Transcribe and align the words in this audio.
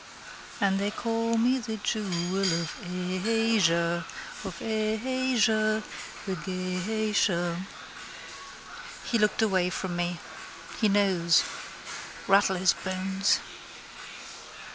And 0.59 0.79
they 0.79 0.89
call 0.89 1.37
me 1.37 1.59
the 1.59 1.77
jewel 1.77 2.41
of 2.41 2.75
Asia, 2.91 4.03
Of 4.43 4.59
Asia, 4.59 5.83
The 6.25 6.35
geisha. 6.43 7.63
He 9.05 9.19
looked 9.19 9.43
away 9.43 9.69
from 9.69 9.95
me. 9.95 10.19
He 10.79 10.89
knows. 10.89 11.43
Rattle 12.27 12.55
his 12.55 12.73
bones. 12.73 13.41